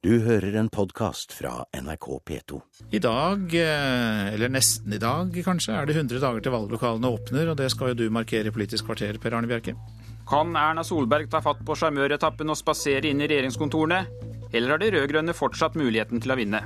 [0.00, 2.58] Du hører en podkast fra NRK P2.
[2.96, 7.50] I dag, eh, eller nesten i dag kanskje, er det 100 dager til valglokalene åpner,
[7.50, 9.74] og det skal jo du markere i Politisk kvarter, Per Arne Bjerke.
[10.26, 14.06] Kan Erna Solberg ta fatt på sjarmøretappen og spasere inn i regjeringskontorene?
[14.54, 16.64] Eller har de rød-grønne fortsatt muligheten til å vinne?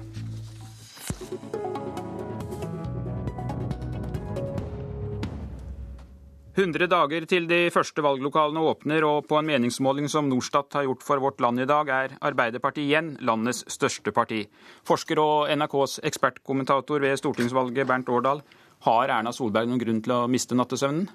[6.55, 11.03] Hundre dager til de første valglokalene åpner, og på en meningsmåling som Norstat har gjort
[11.03, 14.45] for Vårt Land i dag, er Arbeiderpartiet igjen landets største parti.
[14.87, 18.45] Forsker og NRKs ekspertkommentator ved stortingsvalget, Bernt Årdal.
[18.85, 21.07] Har Erna Solberg noen grunn til å miste nattesøvnen?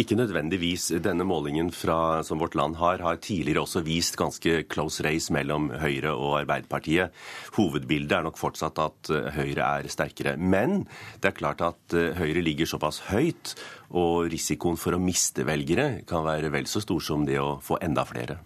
[0.00, 0.88] Ikke nødvendigvis.
[1.02, 5.68] Denne målingen fra, som Vårt Land har, har tidligere også vist ganske close race mellom
[5.82, 7.12] Høyre og Arbeiderpartiet.
[7.58, 10.36] Hovedbildet er nok fortsatt at eh, Høyre er sterkere.
[10.38, 10.84] Men
[11.20, 13.56] det er klart at eh, Høyre ligger såpass høyt,
[13.92, 17.82] og risikoen for å miste velgere kan være vel så stor som det å få
[17.84, 18.40] enda flere.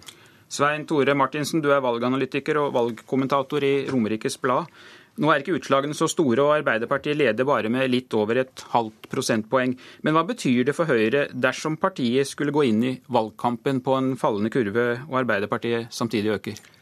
[0.48, 4.70] Svein Tore Martinsen, du er valganalytiker og valgkommentator i Romerikes Blad.
[5.16, 9.08] Nå er ikke utslagene så store, og Arbeiderpartiet leder bare med litt over et halvt
[9.12, 9.72] prosentpoeng.
[10.04, 14.14] Men hva betyr det for Høyre dersom partiet skulle gå inn i valgkampen på en
[14.20, 16.75] fallende kurve, og Arbeiderpartiet samtidig øker?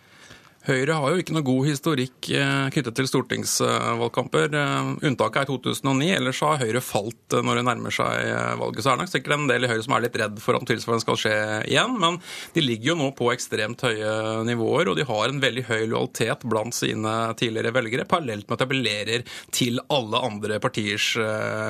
[0.65, 4.55] Høyre har jo ikke noe god historikk eh, knyttet til stortingsvalgkamper.
[4.57, 8.31] Eh, unntaket er 2009, ellers har Høyre falt eh, når det nærmer seg
[8.63, 8.81] valget.
[8.81, 10.65] Så er det nok sikkert en del i Høyre som er litt redd for om
[10.65, 11.35] tilsvarende skal skje
[11.69, 11.99] igjen.
[12.01, 12.17] Men
[12.57, 14.15] de ligger jo nå på ekstremt høye
[14.49, 18.65] nivåer, og de har en veldig høy lojalitet blant sine tidligere velgere, parallelt med at
[18.65, 21.11] de appellerer til alle andre partiers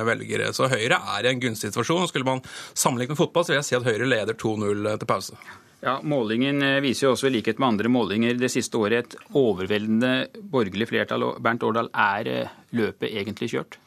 [0.07, 0.53] velgere.
[0.55, 2.07] Så Høyre er i en gunstig situasjon.
[2.07, 5.43] Skulle man sammenligne med fotball, så vil jeg si at Høyre leder 2-0 til pause.
[5.85, 9.33] Ja, Målingen eh, viser jo også i likhet med andre målinger det siste året et
[9.37, 10.13] overveldende
[10.49, 11.27] borgerlig flertall.
[11.27, 13.77] og Bernt Årdal, er eh, løpet egentlig kjørt?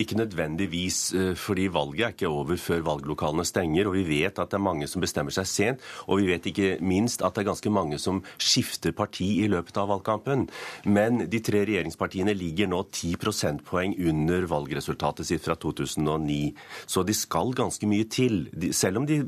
[0.00, 3.86] Ikke nødvendigvis, eh, fordi valget er ikke over før valglokalene stenger.
[3.86, 5.80] Og vi vet at det er mange som bestemmer seg sent.
[6.08, 9.76] Og vi vet ikke minst at det er ganske mange som skifter parti i løpet
[9.76, 10.48] av valgkampen.
[10.86, 16.54] Men de tre regjeringspartiene ligger nå ti prosentpoeng under valgresultatet sitt fra 2009.
[16.86, 18.48] Så de skal ganske mye til.
[18.72, 19.20] Selv om de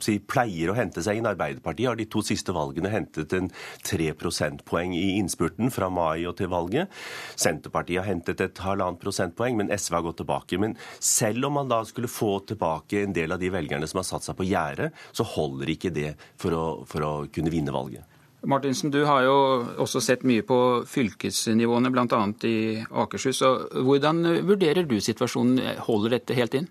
[0.00, 1.26] si, pleier å hente seg inn.
[1.26, 3.50] Arbeiderpartiet har de to siste valgene hentet en
[3.82, 6.88] tre prosentpoeng i innspurten fra mai og til valget.
[7.34, 10.58] Senterpartiet har hentet et halvannet prosentpoeng, men SV har gått tilbake.
[10.62, 14.08] Men selv om man da skulle få tilbake en del av de velgerne som har
[14.08, 18.06] satt seg på gjerdet, så holder ikke det for å, for å kunne vinne valget.
[18.46, 19.36] Martinsen, du har jo
[19.82, 22.20] også sett mye på fylkesnivåene, bl.a.
[22.46, 22.56] i
[23.02, 23.40] Akershus.
[23.42, 25.80] og Hvordan vurderer du situasjonen?
[25.88, 26.68] Holder dette helt inn?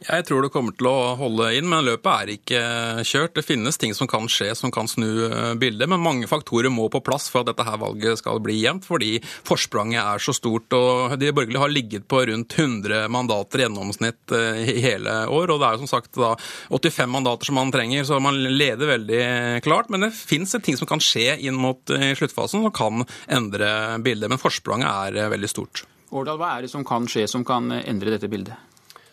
[0.00, 2.60] Jeg tror det kommer til å holde inn, men løpet er ikke
[3.04, 3.34] kjørt.
[3.36, 6.86] Det finnes ting som kan skje som kan snu eh, bildet, men mange faktorer må
[6.88, 10.72] på plass for at dette her valget skal bli jevnt, fordi forspranget er så stort.
[10.72, 15.52] og De borgerlige har ligget på rundt 100 mandater i gjennomsnitt eh, i hele år.
[15.52, 16.32] og Det er som sagt da
[16.72, 19.22] 85 mandater som man trenger, så man leder veldig
[19.68, 19.92] klart.
[19.92, 24.32] Men det fins ting som kan skje inn mot eh, sluttfasen som kan endre bildet.
[24.32, 25.84] Men forspranget er veldig stort.
[26.10, 28.69] Årdal, hva er det som kan skje som kan endre dette bildet?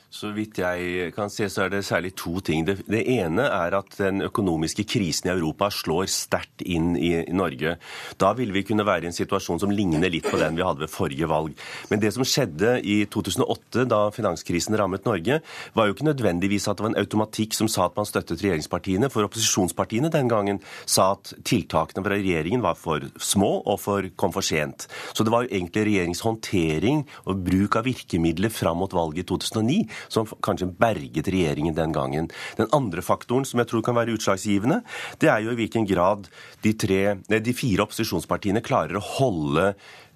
[0.07, 2.63] Så vidt jeg kan se, så er det særlig to ting.
[2.63, 7.33] Det, det, ene er at den økonomiske krisen i Europa slår sterkt inn i, i,
[7.35, 7.73] Norge.
[8.15, 10.85] Da vil vi kunne være i en situasjon som ligner litt på den vi hadde
[10.85, 11.57] ved forrige valg.
[11.91, 15.41] Men det som skjedde i 2008, da finanskrisen rammet Norge,
[15.75, 19.11] var jo ikke nødvendigvis at det var en automatikk som sa at man støttet regjeringspartiene.
[19.11, 24.31] For opposisjonspartiene den gangen sa at tiltakene fra regjeringen var for små og for, kom
[24.31, 24.87] for sent.
[25.11, 29.29] Så det var jo egentlig regjerings håndtering og bruk av virkemidler fram mot valget i
[29.35, 32.31] 2009 som kanskje berget regjeringen den gangen.
[32.59, 34.81] Den andre faktoren som jeg tror kan være utslagsgivende,
[35.21, 36.27] det er jo i hvilken grad
[36.65, 39.67] de, tre, de fire opposisjonspartiene klarer å holde,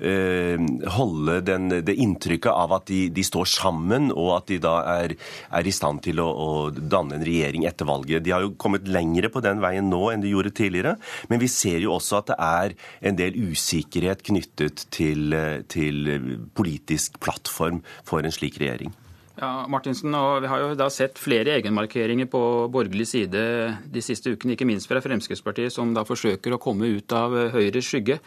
[0.02, 0.62] eh,
[0.96, 5.16] holde den, det inntrykket av at de, de, står sammen, og at de da er,
[5.52, 8.26] er i stand til å, å, danne en regjering etter valget.
[8.26, 10.98] De har jo kommet lengre på den veien nå enn de gjorde tidligere,
[11.32, 12.78] men vi ser jo også at det er
[13.12, 15.36] en del usikkerhet knyttet til,
[15.72, 16.12] til
[16.58, 18.94] politisk plattform for en slik regjering.
[19.42, 23.42] Ja, Martinsen, og Vi har jo da sett flere egenmarkeringer på borgerlig side
[23.90, 27.90] de siste ukene, ikke minst fra Fremskrittspartiet, som da forsøker å komme ut av Høyres
[27.90, 28.20] skygge.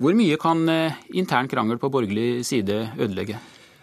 [0.00, 3.36] Hvor mye kan eh, intern krangel på borgerlig side ødelegge?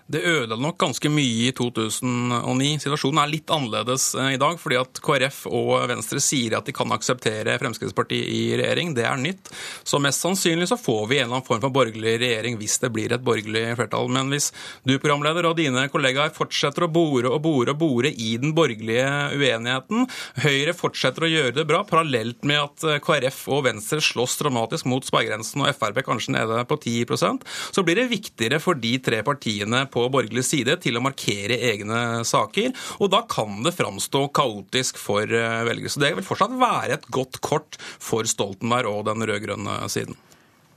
[0.06, 2.80] Det ødela nok ganske mye i 2009.
[2.84, 6.76] Situasjonen er litt annerledes eh, i dag, fordi at KrF og Venstre sier at de
[6.76, 8.92] kan akseptere Fremskrittspartiet i regjering.
[8.98, 9.48] Det er nytt.
[9.88, 12.92] Så mest sannsynlig så får vi en eller annen form for borgerlig regjering hvis det
[12.96, 14.12] blir et borgerlig flertall.
[14.12, 14.50] Men hvis
[14.84, 19.08] du, programleder, og dine kollegaer fortsetter å bore og bore og bore i den borgerlige
[19.40, 20.10] uenigheten,
[20.44, 24.92] Høyre fortsetter å gjøre det bra, parallelt med at eh, KrF og Venstre slåss dramatisk
[24.92, 29.22] mot sperregrensen og Frp kanskje nede på 10% så blir det viktigere for de tre
[29.26, 32.74] partiene på borgerlig side til å markere egne saker.
[33.00, 35.94] Og da kan det framstå kaotisk for velgere.
[35.94, 40.18] Så det vil fortsatt være et godt kort for Stoltenberg og den rød-grønne siden.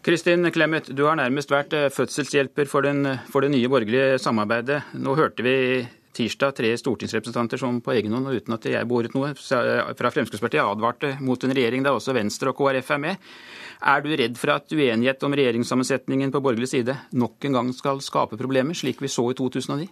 [0.07, 4.85] Kristin Clemet, du har nærmest vært fødselshjelper for, den, for det nye borgerlige samarbeidet.
[5.03, 5.57] Nå hørte vi
[6.17, 10.65] tirsdag tre stortingsrepresentanter som på egen hånd og uten at jeg beordret noe fra Fremskrittspartiet
[10.65, 13.27] advarte mot en regjering der også Venstre og KrF er med.
[13.87, 18.01] Er du redd for at uenighet om regjeringssammensetningen på borgerlig side nok en gang skal
[18.05, 19.91] skape problemer, slik vi så i 2009?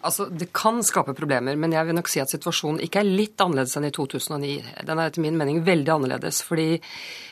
[0.00, 3.40] Altså, Det kan skape problemer, men jeg vil nok si at situasjonen ikke er litt
[3.40, 4.54] annerledes enn i 2009.
[4.88, 6.42] Den er etter min mening veldig annerledes.
[6.42, 6.80] fordi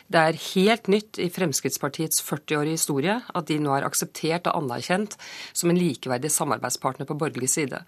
[0.09, 5.19] det er helt nytt i Fremskrittspartiets 40-årige historie at de nå er akseptert og anerkjent
[5.53, 7.83] som en likeverdig samarbeidspartner på borgerlig side.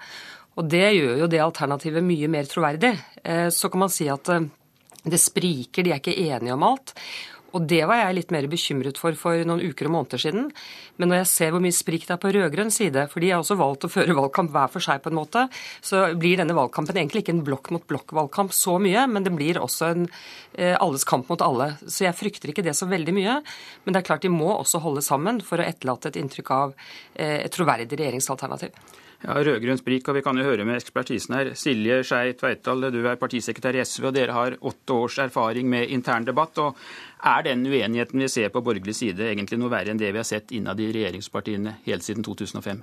[0.59, 2.95] Og det gjør jo det alternativet mye mer troverdig.
[3.23, 4.49] Eh, så kan man si at eh,
[5.05, 6.95] det spriker, de er ikke enige om alt.
[7.57, 10.51] Og det var jeg litt mer bekymret for for noen uker og måneder siden.
[11.01, 13.43] Men når jeg ser hvor mye sprik det er på rød-grønn side, for de har
[13.43, 15.47] også valgt å føre valgkamp hver for seg på en måte,
[15.83, 19.59] så blir denne valgkampen egentlig ikke en blokk mot blokk-valgkamp så mye, men det blir
[19.59, 21.73] også en eh, alles kamp mot alle.
[21.87, 23.41] Så jeg frykter ikke det så veldig mye.
[23.85, 26.75] Men det er klart de må også holde sammen for å etterlate et inntrykk av
[27.17, 28.77] eh, et troverdig regjeringsalternativ.
[29.21, 31.51] Ja, Rød-grønn sprik, og vi kan jo høre med ekspertisen her.
[31.59, 35.93] Silje Skei Tveitdal, du er partisekretær i SV, og dere har åtte års erfaring med
[35.93, 36.57] intern debatt.
[36.59, 36.79] og
[37.21, 40.25] Er den uenigheten vi ser på borgerlig side egentlig noe verre enn det vi har
[40.25, 42.81] sett innad i regjeringspartiene helt siden 2005?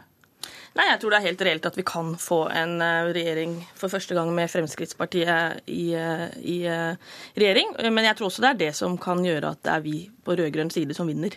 [0.78, 3.90] Nei, jeg tror det er helt reelt at vi kan få en eh, regjering for
[3.90, 7.74] første gang med Fremskrittspartiet i, eh, i, eh, regjering.
[7.90, 10.38] Men jeg tror også det er det som kan gjøre at det er vi på
[10.38, 11.34] rød-grønn side som vinner.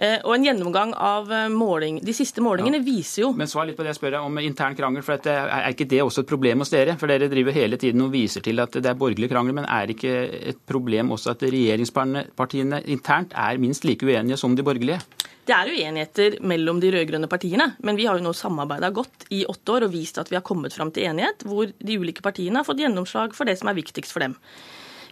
[0.00, 2.84] Eh, og en gjennomgang av eh, måling, de siste målingene ja.
[2.86, 5.04] viser jo Men svar litt på det jeg spør deg om intern krangel.
[5.04, 6.94] for Er ikke det også et problem hos dere?
[6.96, 9.58] For dere driver hele tiden og viser til at det er borgerlig krangel.
[9.58, 10.14] Men er ikke
[10.54, 15.02] et problem også at regjeringspartiene internt er minst like uenige som de borgerlige?
[15.44, 19.42] Det er uenigheter mellom de rød-grønne partiene, men vi har jo nå samarbeida godt i
[19.48, 22.60] åtte år og vist at vi har kommet fram til enighet, hvor de ulike partiene
[22.60, 24.36] har fått gjennomslag for det som er viktigst for dem.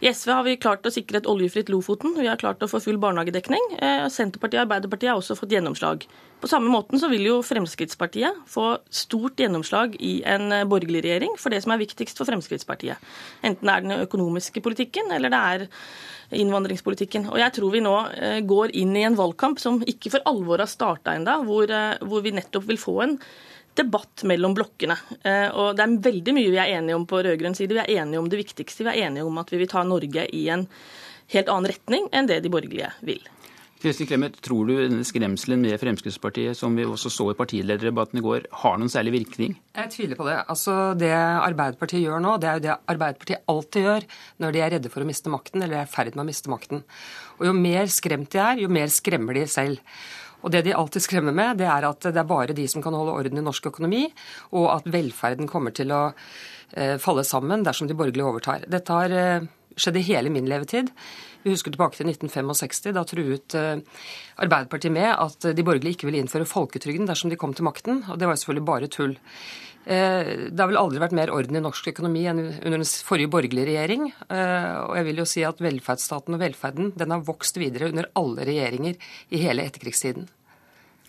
[0.00, 2.12] I SV har vi klart å sikre et oljefritt Lofoten.
[2.14, 3.64] Vi har klart å få full barnehagedekning.
[3.82, 6.04] Eh, Senterpartiet og Arbeiderpartiet har også fått gjennomslag.
[6.38, 11.34] På samme måten så vil jo Fremskrittspartiet få stort gjennomslag i en eh, borgerlig regjering
[11.42, 13.10] for det som er viktigst for Fremskrittspartiet.
[13.42, 15.66] Enten det er den økonomiske politikken eller det er
[16.38, 17.26] innvandringspolitikken.
[17.32, 20.62] Og jeg tror vi nå eh, går inn i en valgkamp som ikke for alvor
[20.62, 21.74] har starta ennå, hvor,
[22.06, 23.18] hvor vi nettopp vil få en
[23.78, 24.98] debatt mellom blokkene.
[25.22, 27.76] Eh, og det er veldig mye vi er enige om på rød-grønn side.
[27.76, 28.84] Vi er enige om det viktigste.
[28.86, 30.66] Vi er enige om at vi vil ta Norge i en
[31.32, 33.22] helt annen retning enn det de borgerlige vil.
[33.78, 38.22] Kristin Clemet, tror du denne skremselen med Fremskrittspartiet, som vi også så i partilederdebatten i
[38.24, 39.54] går, har noen særlig virkning?
[39.76, 40.34] Jeg tviler på det.
[40.50, 44.06] Altså, Det Arbeiderpartiet gjør nå, det er jo det Arbeiderpartiet alltid gjør
[44.42, 46.50] når de er redde for å miste makten, eller er i ferd med å miste
[46.50, 46.82] makten.
[47.38, 49.78] Og Jo mer skremt de er, jo mer skremmer de selv.
[50.48, 52.94] Og det de alltid skremmer med, det er at det er bare de som kan
[52.96, 54.06] holde orden i norsk økonomi,
[54.56, 58.64] og at velferden kommer til å eh, falle sammen dersom de borgerlige overtar.
[58.64, 59.44] Dette har eh,
[59.76, 60.88] skjedd i hele min levetid.
[61.44, 62.94] Vi husker tilbake til 1965.
[62.96, 63.82] Da truet eh,
[64.40, 68.16] Arbeiderpartiet med at de borgerlige ikke ville innføre folketrygden dersom de kom til makten, og
[68.16, 69.18] det var selvfølgelig bare tull.
[69.88, 73.70] Det har vel aldri vært mer orden i norsk økonomi enn under den forrige borgerlige
[73.70, 74.10] regjering.
[74.28, 78.44] Og jeg vil jo si at velferdsstaten og velferden den har vokst videre under alle
[78.50, 78.98] regjeringer
[79.32, 80.28] i hele etterkrigstiden.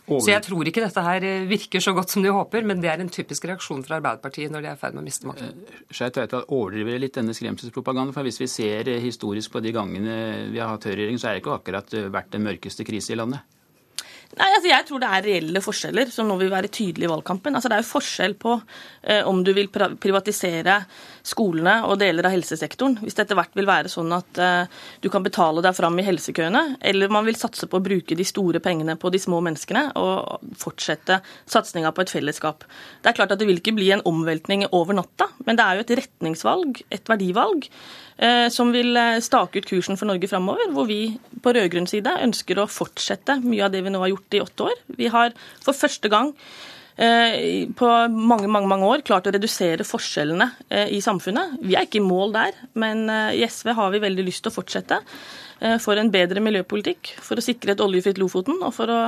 [0.09, 0.23] Over...
[0.25, 2.89] Så jeg tror ikke dette her eh, virker så godt som de håper, men det
[2.91, 5.53] er en typisk reaksjon fra Arbeiderpartiet når de er i ferd med å miste makten.
[5.67, 8.15] Eh, Skei Tveita, overdriver litt denne skremselspropagandaen?
[8.15, 10.17] For hvis vi ser eh, historisk på de gangene
[10.49, 13.58] vi har hatt høyreregjering, så er det ikke akkurat vært den mørkeste krise i landet?
[14.37, 17.55] Nei, altså Jeg tror det er reelle forskjeller som nå vil være tydelige i valgkampen.
[17.57, 18.55] Altså Det er jo forskjell på
[19.01, 20.75] eh, om du vil privatisere
[21.25, 22.99] skolene og deler av helsesektoren.
[23.01, 26.05] Hvis det etter hvert vil være sånn at eh, du kan betale deg fram i
[26.05, 29.87] helsekøene, eller man vil satse på å bruke de store pengene på de små menneskene
[29.99, 32.67] og fortsette satsinga på et fellesskap.
[33.01, 35.79] Det er klart at det vil ikke bli en omveltning over natta, men det er
[35.79, 37.65] jo et retningsvalg, et verdivalg.
[38.19, 42.17] Eh, som vil eh, stake ut kursen for Norge framover, hvor vi på rød-grønn side
[42.25, 44.81] ønsker å fortsette mye av det vi nå har gjort i åtte år.
[44.99, 45.31] Vi har
[45.63, 46.33] for første gang
[46.99, 50.49] eh, på mange mange, mange år klart å redusere forskjellene
[50.91, 51.61] i samfunnet.
[51.63, 54.57] Vi er ikke i mål der, men i SV har vi veldig lyst til å
[54.57, 54.99] fortsette
[55.83, 58.99] for en bedre miljøpolitikk, for å sikre et oljefritt Lofoten og for å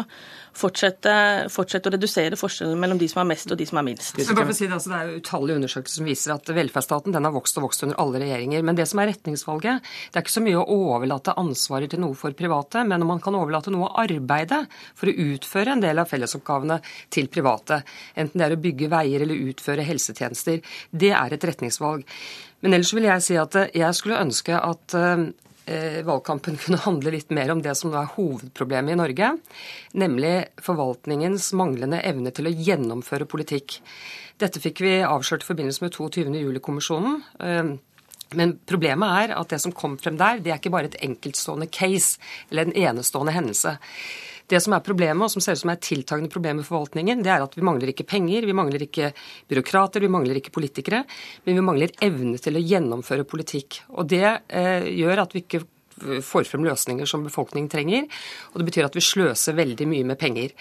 [0.58, 1.14] fortsette,
[1.52, 4.12] fortsette, å redusere forskjellen mellom de som har mest og de som har minst.
[4.12, 7.68] Si det, altså, det, er utallige undersøkelser som viser at velferdsstaten den har vokst og
[7.70, 8.66] vokst under alle regjeringer.
[8.68, 12.18] Men det som er retningsvalget, det er ikke så mye å overlate ansvaret til noe
[12.20, 14.64] for private, men om man kan overlate noe av arbeidet
[15.00, 16.82] for å utføre en del av fellesoppgavene
[17.14, 17.82] til private,
[18.20, 20.60] enten det er å bygge veier eller utføre helsetjenester,
[20.92, 22.04] det er et retningsvalg.
[22.62, 25.30] Men ellers vil jeg si at jeg skulle ønske at eh, eh,
[26.08, 29.30] valgkampen kunne handle litt mer om det som er hovedproblemet i Norge,
[29.94, 33.80] nemlig forvaltningens manglende evne til å gjennomføre politikk.
[34.42, 36.34] Dette fikk vi avslørt i forbindelse med 22.
[36.42, 37.22] juli-kommisjonen.
[37.46, 37.72] Eh,
[38.40, 41.68] men problemet er at det som kom frem der, det er ikke bare et enkeltstående
[41.72, 43.76] case eller en enestående hendelse.
[44.52, 47.24] Det som er problemet, og som ser ut som er et tiltagende problem i forvaltningen,
[47.24, 49.12] det er at vi mangler ikke penger, vi mangler ikke
[49.52, 51.04] byråkrater, vi mangler ikke politikere,
[51.46, 53.84] men vi mangler evne til å gjennomføre politikk.
[53.96, 55.64] Og det eh, gjør at vi ikke
[56.26, 58.08] får frem løsninger som befolkningen trenger,
[58.52, 60.56] og det betyr at vi sløser veldig mye med penger.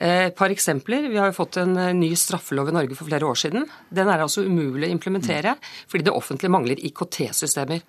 [0.00, 1.08] Eh, et par eksempler.
[1.12, 3.66] Vi har jo fått en eh, ny straffelov i Norge for flere år siden.
[3.92, 5.56] Den er altså umulig å implementere
[5.90, 7.84] fordi det offentlige mangler IKT-systemer.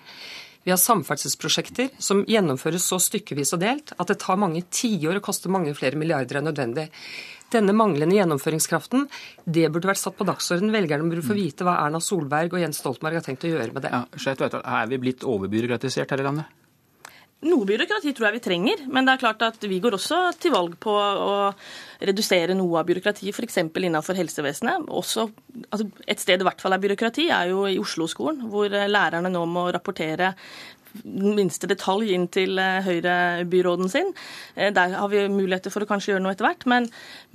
[0.64, 5.26] Vi har samferdselsprosjekter som gjennomføres så stykkevis og delt at det tar mange tiår og
[5.26, 6.88] koster mange flere milliarder enn nødvendig.
[7.52, 9.10] Denne manglende gjennomføringskraften,
[9.44, 10.72] det burde vært satt på dagsordenen.
[10.72, 13.84] Velgerne burde få vite hva Erna Solberg og Jens Stoltenberg har tenkt å gjøre med
[13.84, 13.92] det.
[13.92, 16.61] Ja, er vi blitt overbyråkratisert her i landet?
[17.42, 20.54] Noe byråkrati tror jeg vi trenger, men det er klart at vi går også til
[20.54, 21.38] valg på å
[22.06, 23.58] redusere noe av byråkratiet, f.eks.
[23.66, 24.86] innenfor helsevesenet.
[24.94, 25.26] Også,
[25.64, 29.34] altså et sted det i hvert fall er byråkrati, er jo i Oslo-skolen, hvor lærerne
[29.34, 30.36] nå må rapportere
[31.04, 34.12] minste detalj inn til eh, Høyre-byråden sin.
[34.56, 36.66] Eh, der har vi muligheter for å kanskje gjøre noe etter hvert.
[36.70, 36.88] Men,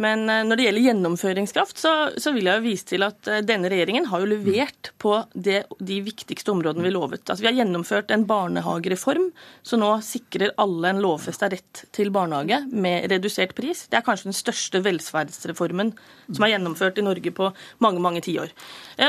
[0.02, 3.70] men eh, når det gjelder gjennomføringskraft, så, så, vil jeg jo vise til at denne
[3.72, 7.24] regjeringen har jo levert på det, de viktigste områdene vi lovet.
[7.24, 9.30] Altså, vi har gjennomført en barnehagereform
[9.66, 13.86] som nå sikrer alle en lovfesta rett til barnehage med redusert pris.
[13.90, 15.94] Det er kanskje den største velferdsreformen
[16.28, 17.50] som er gjennomført i Norge på
[17.84, 18.52] mange, mange tiår.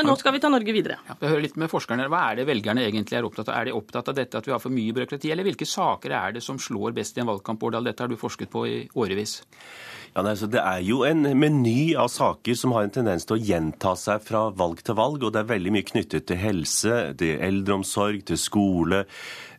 [0.06, 1.00] Nå skal vi ta Norge videre.
[1.08, 2.08] Ja, jeg hører litt med forskerne.
[2.12, 3.58] Hva er det velgerne egentlig er opptatt av?
[3.58, 6.38] Er de opptatt av dette at vi har for mye byråkrati, eller hvilke saker er
[6.38, 7.64] det som slår best i en valgkamp?
[7.64, 7.90] Årdal?
[7.90, 9.42] Dette har du forsket på i årevis.
[10.18, 13.44] Ja, nei, Det er jo en meny av saker som har en tendens til å
[13.52, 15.22] gjenta seg fra valg til valg.
[15.22, 19.04] Og det er veldig mye knyttet til helse, til eldreomsorg, til skole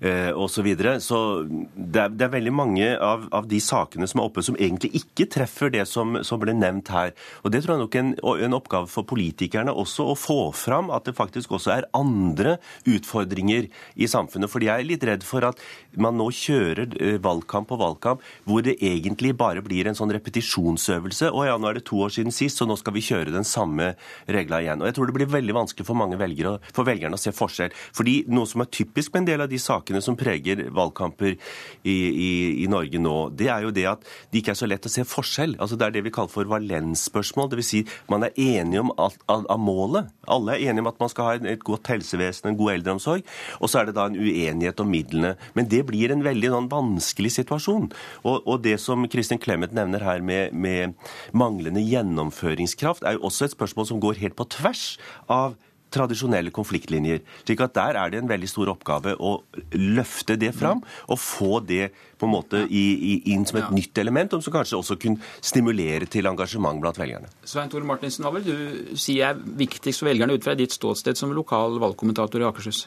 [0.03, 0.57] eh, osv.
[0.59, 0.97] Så, videre.
[0.99, 4.59] så det er, det er, veldig mange av, av, de sakene som er oppe, som
[4.59, 7.15] egentlig ikke treffer det som, som ble nevnt her.
[7.45, 8.11] Og Det tror jeg nok er en,
[8.49, 13.71] en oppgave for politikerne også, å få fram at det faktisk også er andre utfordringer
[13.95, 14.51] i samfunnet.
[14.51, 15.63] Fordi jeg er litt redd for at
[15.95, 20.48] man nå kjører eh, valgkamp på valgkamp hvor det egentlig bare blir en sånn repetisjon
[20.49, 21.31] repetisjonsøvelse.
[21.33, 23.45] Å ja, nå er det to år siden sist, så nå skal vi kjøre den
[23.45, 23.95] samme
[24.27, 24.81] regla igjen.
[24.81, 27.75] Og jeg tror det blir veldig vanskelig for mange velgere, for velgerne å se forskjell.
[27.97, 31.37] Fordi noe som er typisk med en del av de sakene som preger valgkamper
[31.85, 32.31] i, i,
[32.65, 35.05] i Norge nå, det er jo det at det ikke er så lett å se
[35.09, 35.57] forskjell.
[35.59, 37.53] Altså Det er det vi kaller for valensspørsmål.
[37.53, 37.69] Dvs.
[37.69, 40.13] Si, man er enige om alt av, av målet.
[40.29, 43.27] Alle er enige om at man skal ha et godt helsevesen, en god eldreomsorg.
[43.61, 45.35] Og så er det da en uenighet om midlene.
[45.59, 47.91] Men det blir en veldig sånn, vanskelig situasjon.
[48.25, 50.97] Og, og det som Kristin Clemet nevner her med, med
[51.37, 54.85] manglende gjennomføringskraft, er jo også et spørsmål som går helt på tvers
[55.29, 55.57] av
[55.95, 57.23] tradisjonelle konfliktlinjer.
[57.45, 59.43] slik at Der er det en veldig stor oppgave å
[59.73, 63.75] løfte det fram og få det på en måte i, i, inn som et ja.
[63.75, 67.31] nytt element, som kanskje også kunne stimulere til engasjement blant velgerne.
[67.45, 71.17] Svein Tore Martinsen, hva vil du si er viktigst for velgerne ut fra ditt ståsted
[71.17, 72.87] som lokal valgkommentator i Akershus?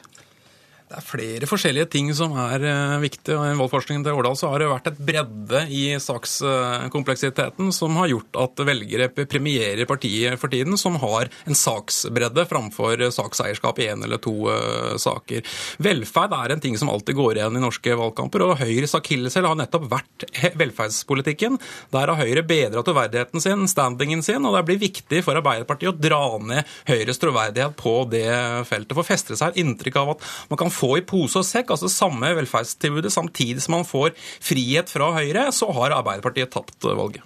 [0.92, 2.60] Det er flere forskjellige ting som er
[3.00, 3.12] viktig.
[3.12, 3.36] viktige.
[3.38, 8.10] og I valgforskningen til Årdal så har det vært et bredde i sakskompleksiteten som har
[8.10, 14.04] gjort at velgere premierer partiet for tiden som har en saksbredde framfor sakseierskap i én
[14.04, 15.42] eller to uh, saker.
[15.82, 19.58] Velferd er en ting som alltid går igjen i norske valgkamper, og Høyres akilleshæl har
[19.58, 20.26] nettopp vært
[20.58, 21.58] velferdspolitikken.
[21.92, 25.96] Der har Høyre bedra troverdigheten sin, standingen sin, og det blir viktig for Arbeiderpartiet å
[25.98, 28.28] dra ned Høyres troverdighet på det
[28.68, 28.96] feltet.
[28.96, 31.74] For fester seg et inntrykk av at man kan få få i pose og sekk,
[31.74, 37.22] altså samme velferdstilbudet, samtidig som man får frihet fra Høyre, så har Arbeiderpartiet tapt valget.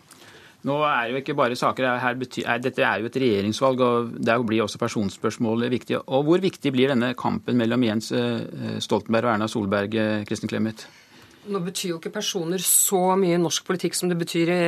[0.67, 4.65] Nå er jo ikke bare saker betyr, Dette er jo et regjeringsvalg, og der blir
[4.65, 6.01] også personspørsmål viktig.
[6.07, 10.51] Og Hvor viktig blir denne kampen mellom Jens eh, Stoltenberg og Erna Solberg, eh, Kristin
[10.51, 10.89] Clemet?
[11.47, 14.61] Nå betyr jo ikke personer så mye norsk politikk som det betyr i,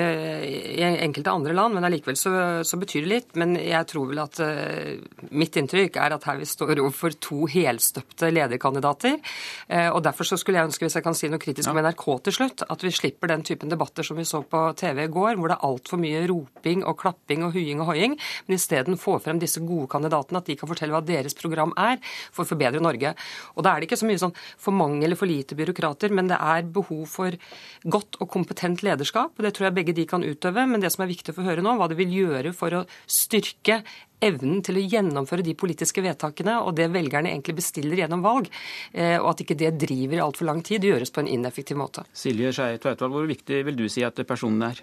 [0.78, 2.32] i enkelte andre land, men allikevel så,
[2.66, 3.30] så, betyr det litt.
[3.40, 7.48] Men jeg tror vel at uh, mitt inntrykk er at her vi står overfor to
[7.50, 9.18] helstøpte lederkandidater.
[9.66, 11.74] Uh, og derfor så skulle jeg ønske, hvis jeg kan si noe kritisk ja.
[11.74, 15.04] om NRK til slutt, at vi slipper den typen debatter som vi så på TV
[15.08, 18.14] i går, hvor det er altfor mye roping og klapping og huing og hoiing,
[18.46, 21.98] men isteden få frem disse gode kandidatene, at de kan fortelle hva deres program er
[22.30, 23.16] for å forbedre Norge.
[23.56, 26.30] Og da er det ikke så mye sånn for mange eller for lite byråkrater, men
[26.30, 27.38] det er behov for
[27.84, 29.38] godt og kompetent lederskap.
[29.38, 30.66] Det tror jeg begge de kan utøve.
[30.68, 32.84] Men det som er viktig å få høre nå, hva det vil gjøre for å
[33.08, 33.82] styrke
[34.24, 38.50] evnen til å gjennomføre de politiske vedtakene og det velgerne egentlig bestiller gjennom valg,
[38.92, 42.06] eh, og at ikke det driver i altfor lang tid, gjøres på en ineffektiv måte.
[42.12, 44.82] Silje Skei Tveitvold, hvor viktig vil du si at personen er?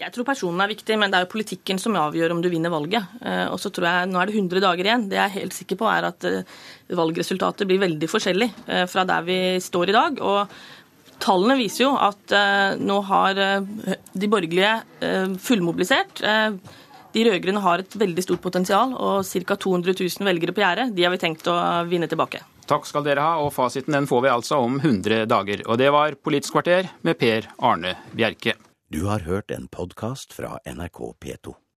[0.00, 2.72] Jeg tror personen er viktig, men det er jo politikken som avgjør om du vinner
[2.72, 3.12] valget.
[3.20, 5.08] Eh, og så tror jeg, Nå er det 100 dager igjen.
[5.10, 6.54] Det jeg er helt sikker på, er at eh,
[6.96, 8.48] valgresultatet blir veldig forskjellig
[8.90, 10.22] fra der vi står i dag.
[10.24, 10.56] Og
[11.22, 12.34] tallene viser jo at
[12.82, 14.74] nå har de borgerlige
[15.40, 16.22] fullmobilisert.
[17.12, 19.56] De rød-grønne har et veldig stort potensial og ca.
[19.60, 20.90] 200 000 velgere på gjerdet.
[20.96, 21.56] De har vi tenkt å
[21.88, 22.40] vinne tilbake.
[22.70, 25.64] Takk skal dere ha, og fasiten den får vi altså om 100 dager.
[25.68, 28.56] Og det var Politisk kvarter med Per Arne Bjerke.
[28.92, 31.61] Du har hørt en podkast fra NRK P2.